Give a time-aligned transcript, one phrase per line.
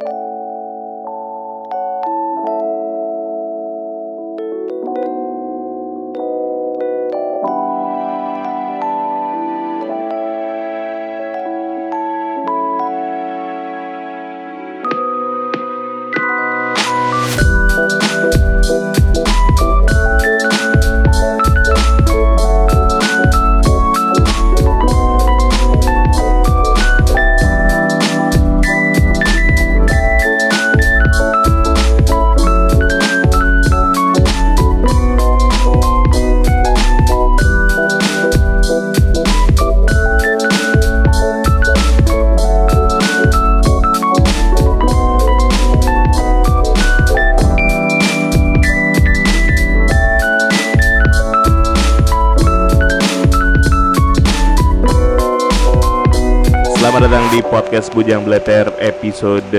[0.00, 0.29] Selamat
[57.50, 59.50] podcast Bujang Bleter episode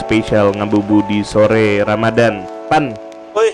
[0.00, 2.48] spesial Ngabubu di sore Ramadan.
[2.66, 2.96] Pan,
[3.36, 3.52] Woi,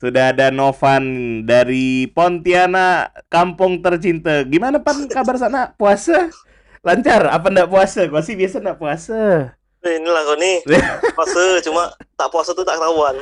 [0.00, 1.04] sudah ada Novan
[1.44, 4.42] dari Pontianak, kampung tercinta.
[4.48, 5.76] Gimana Pan kabar sana?
[5.76, 6.32] Puasa?
[6.80, 7.28] Lancar?
[7.28, 8.08] Apa ndak puasa?
[8.08, 9.52] Gua sih biasa ndak puasa.
[9.80, 10.60] eh, inilah kau nih
[11.16, 13.16] puasa cuma tak puasa tuh tak ketahuan.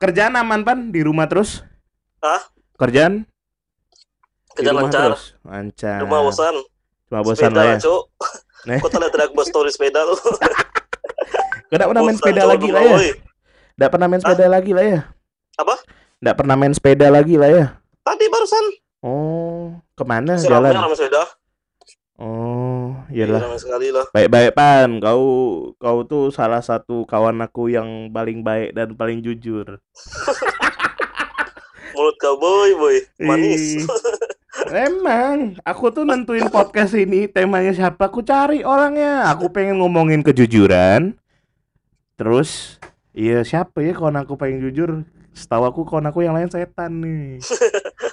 [0.00, 0.88] Kerjaan aman Pan?
[0.88, 1.60] Di rumah terus?
[2.24, 2.48] Hah?
[2.80, 3.28] Kerjaan?
[4.54, 5.02] Kerja lancar.
[5.10, 5.24] terus?
[5.42, 5.98] Lancar.
[6.02, 6.54] Rumah bosan.
[7.08, 7.78] Cuma bosan sepeda lah ya.
[7.78, 8.02] Cuk.
[8.82, 10.18] Kau tak lihat ada buat story sepeda tuh.
[11.72, 12.96] Ndak pernah main sepeda lagi lah ya?
[13.74, 15.00] Ndak pernah main sepeda lagi lah ya?
[15.56, 15.74] Apa?
[16.22, 17.64] Ndak pernah main sepeda lagi lah ya?
[18.02, 18.64] Tadi barusan.
[19.02, 20.84] Oh, ke mana Si ramai jalan?
[20.86, 21.22] ramai sepeda.
[22.22, 23.58] Oh, Iya, iyalah.
[23.58, 24.06] sekali lah.
[24.14, 25.24] Baik-baik pan, kau
[25.74, 29.66] kau tuh salah satu kawan aku yang paling baik dan paling jujur.
[31.92, 32.96] Mulut kau boy, boy.
[33.18, 33.82] Manis.
[34.70, 39.26] Emang, aku tuh nentuin podcast ini temanya siapa, aku cari orangnya.
[39.34, 41.18] Aku pengen ngomongin kejujuran.
[42.14, 42.78] Terus,
[43.10, 45.02] iya siapa ya kawan aku paling jujur?
[45.32, 47.40] Setahu aku kawan aku yang lain setan nih.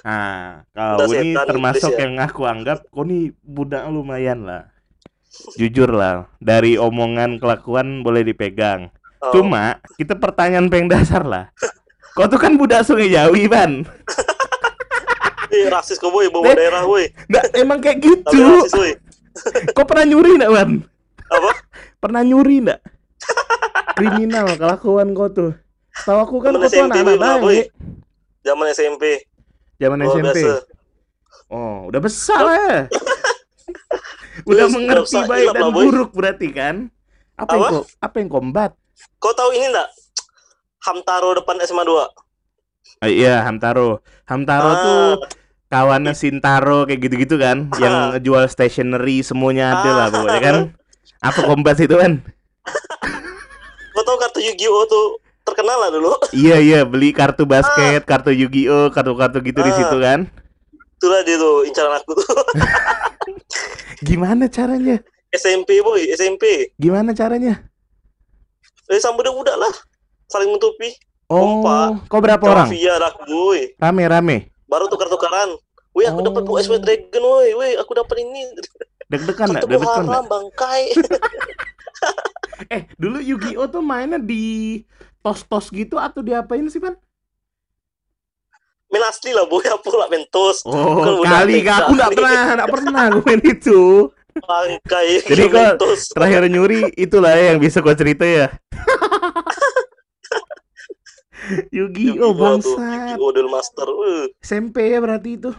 [0.00, 2.08] Nah, kau Udah ini termasuk ya.
[2.08, 4.72] yang aku anggap kau nih budak lumayan lah.
[5.60, 8.88] Jujur lah, dari omongan kelakuan boleh dipegang.
[9.20, 11.52] Oh, Cuma kita pertanyaan pengen dasar lah.
[12.16, 13.84] Kau tuh kan budak Sungai Jawi, Ban.
[15.66, 17.04] eh, rasis kau boy, bawa daerah boy.
[17.28, 18.38] Nggak, emang kayak Tapi gitu.
[18.40, 18.92] rasis boy.
[19.78, 20.70] Kau pernah nyuri nggak, Ban?
[21.30, 21.50] Apa?
[22.02, 22.80] Pernah nyuri nggak?
[23.94, 25.52] Kriminal kelakuan kau tuh.
[26.02, 27.66] Tahu aku kan kau tuh anak-anak baik.
[28.42, 29.04] Zaman SMP.
[29.78, 30.26] Zaman Luar SMP.
[30.34, 30.52] biasa.
[31.46, 32.76] Oh, udah besar ya.
[34.50, 36.76] udah mengerti baik dan buruk berarti kan?
[37.34, 38.70] Apa yang kau, apa yang kombat?
[39.16, 39.88] Kau tahu ini enggak?
[40.80, 43.00] Hamtaro depan SMA 2.
[43.00, 44.00] Ah, iya, Hamtaro.
[44.24, 44.76] Hamtaro Ah.
[44.76, 45.00] tuh
[45.70, 47.94] kawannya Sintaro kayak gitu-gitu kan, yang
[48.26, 50.10] jual stationery semuanya ada lah Ah.
[50.18, 50.56] pokoknya kan.
[51.20, 52.20] Apa kombat itu kan?
[53.92, 55.06] Kau tahu kartu Yu-Gi-Oh tuh
[55.42, 56.12] terkenal lah dulu.
[56.36, 59.76] Iya iya beli kartu basket, kartu Yu-Gi-Oh, kartu-kartu gitu di Ah.
[59.76, 60.26] situ kan.
[61.00, 62.28] Itulah dia tuh incaran aku tuh.
[64.00, 65.00] Gimana caranya?
[65.30, 66.74] SMP boy, SMP.
[66.76, 67.62] Gimana caranya?
[68.90, 69.72] Eh sama budak-budak lah.
[70.26, 70.90] Saling menutupi.
[71.30, 71.62] Oh,
[72.10, 72.68] kau berapa orang?
[72.74, 73.70] Aku boy.
[74.70, 75.58] Baru tukar-tukaran.
[75.90, 76.54] Wih aku dapat Oh.
[76.54, 77.50] USW Dragon woi.
[77.58, 78.46] Wih aku dapat ini.
[79.10, 79.66] Deg-degan enggak?
[79.66, 80.24] Deg-degan haram nggak?
[80.30, 80.82] bangkai.
[82.68, 84.84] Eh, dulu Yu-Gi-Oh tuh mainnya di
[85.24, 86.92] tos-tos gitu atau diapain sih, Pan?
[88.90, 89.62] main asli lah boy.
[89.64, 90.66] Apa lah mentos.
[90.66, 92.16] Oh, kali fake aku enggak kali.
[92.20, 93.80] pernah, enggak pernah gue main itu.
[94.34, 95.08] Bangkai.
[95.24, 96.00] Jadi mentos.
[96.10, 98.46] Terakhir nyuri itulah ya yang bisa gua cerita ya.
[101.76, 102.76] Yu-Gi-Oh Yu-Gi-Oh tuh.
[102.76, 103.16] bangsat.
[103.16, 103.86] Yu-Gi-Oh Duel Master.
[103.88, 104.32] Wih.
[104.40, 105.50] SMP ya berarti itu.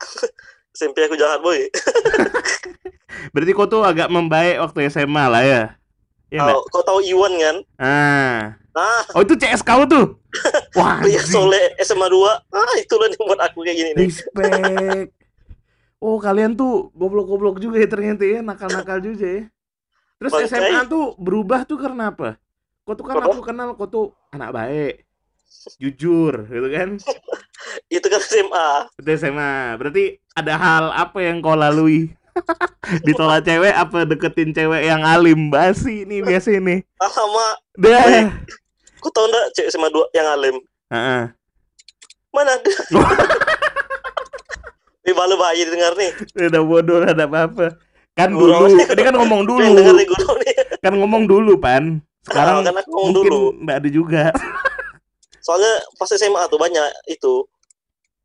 [0.76, 1.70] SMP aku jahat boy.
[3.30, 5.62] Berarti kau tuh agak membaik waktu SMA lah ya.
[6.34, 6.66] Iya enggak?
[6.74, 7.56] Kau, tahu Iwan kan?
[7.78, 8.58] Ah.
[8.74, 10.18] Ah, Oh itu CS kau tuh.
[10.74, 11.22] Wah, anjing.
[11.22, 12.26] Soleh SMA 2.
[12.50, 14.10] Ah, itulah yang buat aku kayak gini nih.
[14.10, 15.14] respect.
[16.02, 19.42] Oh, kalian tuh goblok-goblok juga ya ternyata ya, nakal-nakal juga ya.
[20.18, 20.50] Terus Bangkai.
[20.50, 22.34] SMA tuh berubah tuh karena apa?
[22.82, 25.03] Kau tuh kan aku kenal kau tuh anak baik.
[25.76, 26.88] Jujur, gitu kan?
[27.94, 28.68] Itu kan SMA.
[28.94, 29.52] Itu SMA.
[29.74, 32.12] Berarti ada hal apa yang kau lalui?
[33.06, 35.48] Ditolak cewek apa deketin cewek yang alim?
[35.48, 36.82] Basi nih biasa ini.
[36.98, 38.28] Alamak, Dah.
[38.98, 40.56] kau tahu enggak cewek SMA 2 yang alim?
[40.88, 41.22] Heeh.
[42.28, 42.70] Mana ada?
[45.04, 46.10] Ini balu bayi didengar nih.
[46.48, 47.76] Udah bodoh ada apa-apa.
[48.14, 48.64] Kan Gurau.
[48.64, 49.98] dulu, ini kan ngomong Yang dengar dulu.
[49.98, 50.54] nih guru nih.
[50.80, 51.84] Kan ngomong dulu, Pan.
[52.24, 53.40] Sekarang Ah, kan aku ngomong mungkin dulu.
[53.60, 54.24] nggak ada juga.
[55.44, 57.44] Soalnya pas SMA tuh banyak itu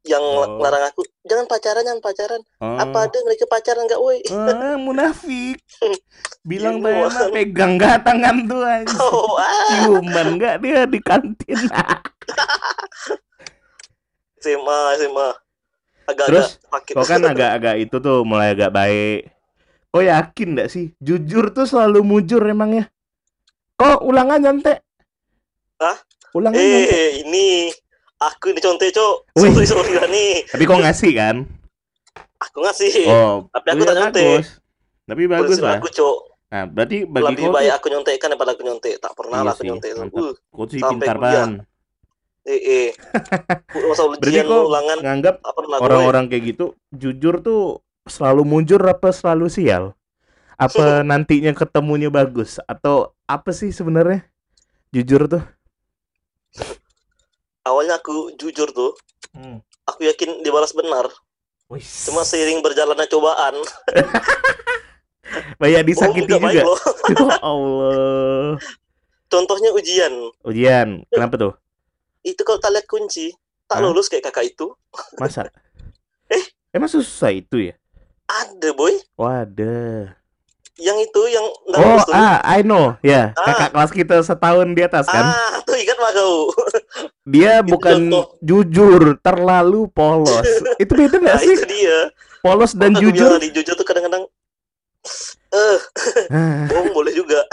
[0.07, 0.63] yang Oh.
[0.63, 2.79] larang aku jangan pacaran jangan pacaran Oh.
[2.79, 5.59] apa ada mereka pacaran nggak woi Ah, munafik.
[6.49, 7.31] Bilang Tayana Bang.
[7.35, 8.95] pegang gak tangan tuh anjing.
[8.97, 11.59] oh ah Ciuman gak dia di kantin.
[14.39, 15.29] SMA SMA
[16.07, 16.49] agak-agak Terus,
[16.95, 19.29] Kau kan agak-agak itu tuh mulai agak baik.
[19.91, 20.95] Kau yakin gak sih?
[20.97, 22.87] Jujur tuh selalu mujur emangnya.
[23.75, 24.79] Kok ulangan nyantek?
[25.77, 25.97] Hah?
[26.31, 26.89] Nyantek.
[26.91, 27.47] eh ini
[28.17, 31.35] aku ini contoh cok sorry sorry lah nih Tapi kau ngasih kan?
[32.39, 34.43] aku ngasih Oh, Tapi aku tak nyontek.
[35.03, 35.77] Tapi bagus lah.
[35.77, 36.17] aku cok
[36.49, 39.53] Nah, berarti bagi lebih kau baik aku nyontekkan daripada aku nyontek tak pernah Iya lah
[39.53, 41.45] aku nyontek uh, kau sih pintar kuliah.
[41.45, 41.51] ban.
[42.41, 42.87] eh eh
[43.85, 45.35] masa ujian kau ulangan Nganggap
[45.77, 47.61] orang-orang kayak gitu jujur tuh
[48.03, 49.93] selalu mujur apa selalu sial?
[50.57, 54.25] Apa nantinya ketemunya bagus atau apa sih sebenarnya?
[54.89, 55.45] Jujur tuh.
[57.69, 58.97] Awalnya aku jujur tuh
[59.85, 61.05] aku yakin dibalas benar
[61.69, 61.85] Wih.
[62.09, 63.55] cuma seiring berjalannya cobaan
[65.61, 66.73] Banyak oh disakiti baik juga.
[67.13, 68.57] Ya Allah.
[69.29, 71.53] contohnya ujian Ujian, kenapa tuh?
[72.25, 73.29] itu kalau tak lihat kunci
[73.69, 73.85] tak Hah?
[73.85, 74.73] lulus kayak kakak itu
[75.21, 75.45] Masa?
[76.33, 76.43] Eh?
[76.69, 77.73] Emang susah itu ya?
[78.25, 80.09] ada boy Waduh.
[80.79, 82.95] Yang itu yang Oh, tuh ah, I know.
[82.99, 83.45] Ya, Ah.
[83.45, 85.25] kakak kelas kita setahun di atas kan.
[85.25, 86.49] ah tuh ingat mah kau
[87.29, 88.25] Dia itu bukan contoh.
[88.39, 90.41] jujur, terlalu polos.
[90.81, 91.53] itu beda nggak nah sih?
[91.53, 91.97] itu dia
[92.39, 93.29] Polos dan aku jujur.
[93.29, 94.23] tadi, jujur tuh kadang-kadang
[95.49, 95.79] eh
[96.29, 97.43] Ah, bohong boleh juga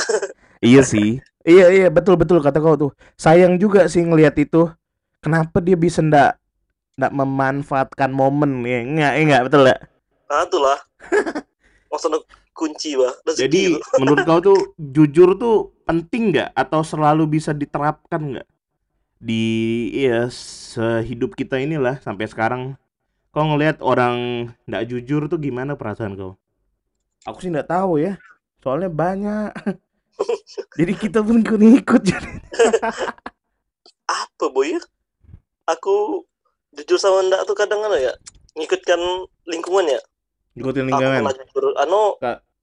[0.59, 1.19] iya sih.
[1.43, 2.91] Iya, iya, betul betul kata kau tuh.
[3.15, 4.67] Sayang juga sih ngelihat itu.
[5.19, 6.39] Kenapa dia bisa ndak
[6.97, 8.81] ndak memanfaatkan momen ya?
[8.81, 9.81] Enggak, enggak betul nggak?
[10.27, 10.75] nah itulah
[11.87, 12.19] maksudnya
[12.57, 13.79] kunci bah rezeki Jadi itu.
[14.01, 18.49] menurut kau tuh jujur tuh penting nggak atau selalu bisa diterapkan nggak
[19.17, 19.45] di
[19.93, 22.63] ya sehidup kita inilah sampai sekarang?
[23.31, 26.41] Kau ngelihat orang nggak jujur tuh gimana perasaan kau?
[27.25, 28.17] Aku sih nggak tahu ya,
[28.61, 29.53] soalnya banyak.
[30.81, 32.31] Jadi kita pun ikut-ikut jadi.
[34.07, 34.81] apa boy ya
[35.67, 36.23] aku
[36.73, 38.15] jujur sama ndak tuh kadang kadang ya
[38.55, 39.01] ngikutkan
[39.45, 40.01] lingkungan ya
[40.55, 41.21] Ikutin aku lingkungan.
[41.27, 42.03] pernah jujur anu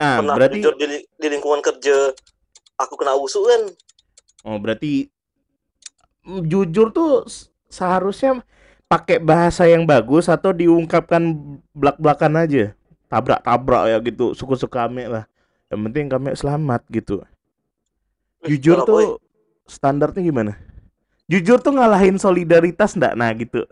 [0.04, 2.12] Ah, pernah berarti jujur di, di lingkungan kerja
[2.76, 3.62] aku kena usuk kan
[4.44, 5.08] oh berarti
[6.44, 7.24] jujur tuh
[7.72, 8.44] seharusnya
[8.88, 11.24] pakai bahasa yang bagus atau diungkapkan
[11.74, 12.64] belak-belakan aja.
[13.10, 15.26] Tabrak-tabrak ya gitu, suka-suka kami lah.
[15.70, 17.22] Yang penting kami selamat gitu.
[18.46, 18.86] Wih, Jujur boy.
[18.86, 19.02] tuh
[19.66, 20.54] standarnya gimana?
[21.26, 23.14] Jujur tuh ngalahin solidaritas ndak?
[23.18, 23.66] Nah gitu.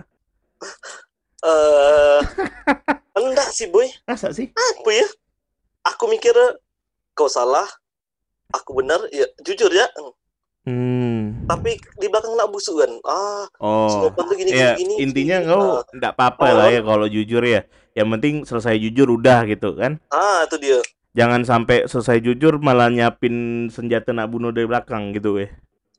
[1.42, 2.19] eh
[3.18, 4.54] enggak sih boy Masa sih?
[4.54, 5.07] apa ya
[5.83, 6.33] aku mikir
[7.12, 7.66] kau salah
[8.50, 9.88] aku benar ya jujur ya
[10.62, 11.42] Hmm.
[11.50, 14.13] tapi di belakang nak busuk kan ah Oh.
[14.31, 15.50] Gini Ya, gini, intinya gini.
[15.50, 17.66] kau Ah, nggak apa-apa lah ya kalau jujur ya.
[17.92, 19.98] Yang penting selesai jujur udah gitu kan.
[20.07, 20.78] ah itu dia
[21.12, 23.33] Jangan sampai selesai jujur malah nyiapin
[23.68, 25.50] senjata nak bunuh dari belakang gitu weh.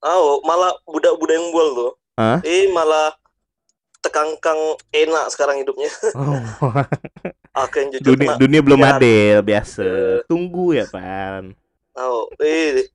[0.00, 2.38] oh malah budak-budak yang bual tuh Hah?
[2.42, 3.18] eh malah
[3.98, 4.58] tekangkang
[4.88, 6.38] enak sekarang hidupnya Oh,
[7.52, 8.88] aku yang jujur dunia, kena dunia belum ya.
[8.96, 9.88] adil biasa.
[10.28, 11.52] Tunggu ya pan.
[11.92, 12.88] oh eh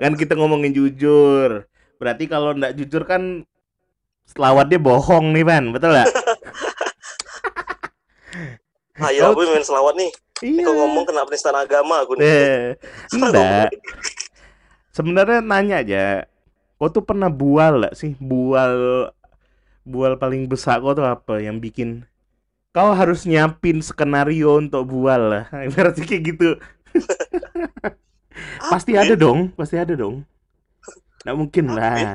[0.00, 1.68] Kan kita ngomongin jujur.
[2.00, 3.44] Berarti kalau ndak jujur kan
[4.26, 6.08] selawatnya bohong nih pan, betul nggak?
[8.96, 9.36] Oh.
[9.36, 10.08] boy main selawat nih
[10.40, 10.64] iya.
[10.64, 12.60] kau ngomong kena penistaan agama aku nih Eh,
[13.16, 13.68] enggak.
[14.88, 16.04] Sebenarnya nanya aja.
[16.80, 18.16] Kau tuh pernah bual gak sih?
[18.16, 19.08] Bual
[19.84, 22.08] bual paling besar kau tuh apa yang bikin
[22.76, 25.44] kau harus nyiapin skenario untuk bual lah.
[25.72, 26.48] Ibaratnya kayak gitu.
[28.72, 29.16] pasti ada ya?
[29.16, 30.20] dong, pasti ada dong.
[31.24, 31.96] Nggak mungkin lah.
[31.96, 32.14] ya?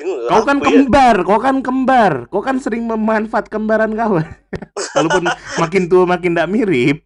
[0.00, 0.64] Bingung, Kau kan ya?
[0.64, 4.16] kembar, kau kan kembar, kau kan sering memanfaat kembaran kau.
[4.96, 5.28] Walaupun
[5.60, 7.04] makin tua makin tidak mirip.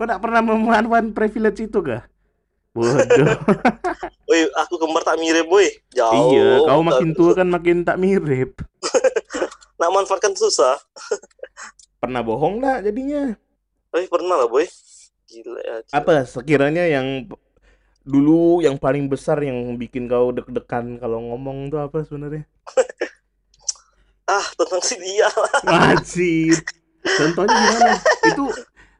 [0.00, 2.08] Kau tidak pernah memanfaatkan privilege itu kah?
[2.72, 3.36] Bodoh.
[4.32, 5.68] Woi, aku kembar tak mirip, boy.
[5.92, 6.32] Jauh.
[6.32, 8.56] iya, kau makin tua kan makin tak mirip.
[9.78, 10.76] Nak manfaatkan susah.
[12.02, 13.34] Pernah bohong nggak jadinya?
[13.94, 14.66] Eh, pernah lah, boy.
[15.26, 15.76] Gila ya.
[15.82, 15.94] gila.
[15.94, 17.26] Apa sekiranya yang
[18.02, 22.44] dulu yang paling besar yang bikin kau deg-degan kalau ngomong tuh apa sebenarnya?
[24.28, 25.24] Ah, tentang si dia.
[25.64, 26.60] Wajib.
[27.16, 27.92] Contohnya gimana?
[28.28, 28.44] Itu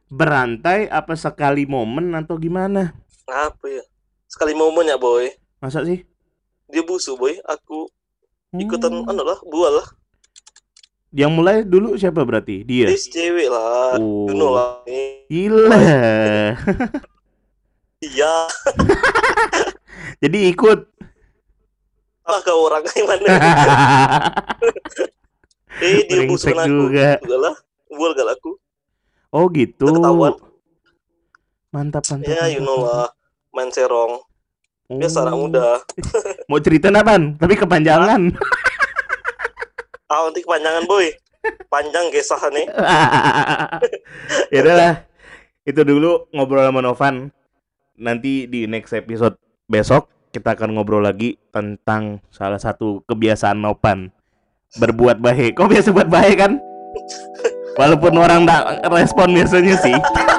[0.09, 2.97] berantai apa sekali momen atau gimana?
[3.29, 3.85] Apa ya?
[4.25, 5.29] Sekali momen ya, boy.
[5.61, 6.01] Masa sih?
[6.65, 7.37] Dia busuk, boy.
[7.45, 7.93] Aku
[8.57, 9.05] ikutan Hmm.
[9.05, 9.87] anu lah, bual lah.
[11.09, 12.61] Yang mulai dulu siapa berarti?
[12.61, 12.85] Dia.
[12.93, 13.97] Si cewek lah.
[13.97, 14.29] Oh.
[14.29, 14.85] You know lah.
[15.25, 15.81] Gila.
[17.99, 18.35] Iya.
[20.21, 20.79] Jadi ikut.
[22.23, 23.25] Apa kau orang gimana?
[25.81, 26.69] eh dia busukan aku.
[26.69, 27.17] juga.
[27.19, 27.55] Enggak lah.
[27.89, 28.51] Bual gak aku.
[29.33, 29.89] Oh gitu.
[29.89, 30.33] Udah ketahuan.
[31.69, 32.29] Mantap, mantap.
[32.29, 33.07] Ya you mantap, know lah.
[33.49, 34.13] Main serong.
[34.89, 35.41] Biasa anak Oh.
[35.45, 35.81] muda.
[36.45, 37.33] Mau cerita apaan?
[37.33, 38.21] Tapi kepanjangan.
[40.09, 41.05] Ah nanti kepanjangan boy.
[41.69, 42.65] Panjang kisah nih.
[44.53, 44.93] ya udahlah.
[45.63, 47.29] Itu dulu ngobrol sama Novan.
[47.93, 49.37] Nanti di next episode
[49.69, 54.09] besok kita akan ngobrol lagi tentang salah satu kebiasaan Novan
[54.81, 55.61] berbuat baik.
[55.61, 56.57] Kok biasa buat baik kan?
[57.79, 59.95] Walaupun orang tak respon biasanya sih.